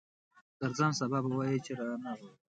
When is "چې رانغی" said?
1.65-2.29